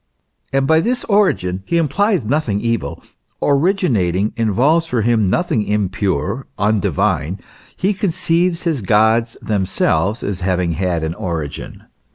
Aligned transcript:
And 0.51 0.65
by 0.65 0.79
this 0.79 1.03
origin 1.03 1.61
he 1.67 1.77
implies 1.77 2.25
nothing 2.25 2.59
evil; 2.59 3.03
originating 3.39 4.33
involves 4.35 4.87
for 4.87 5.03
him 5.03 5.29
nothing 5.29 5.61
impure, 5.67 6.47
undivine; 6.57 7.39
he 7.75 7.93
conceives 7.93 8.63
his 8.63 8.81
gods 8.81 9.37
themselves 9.43 10.23
as 10.23 10.39
having 10.41 10.71
had 10.71 11.03
an 11.03 11.13
origin. 11.13 11.83